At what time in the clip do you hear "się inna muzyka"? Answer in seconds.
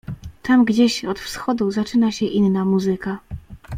2.11-3.19